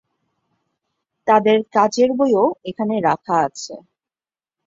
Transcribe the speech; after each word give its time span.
তাদের 1.27 1.57
কাজের 1.73 2.09
বইও 2.17 2.45
এখানে 2.69 2.95
রাখা 3.01 3.35
আছে। 3.47 3.73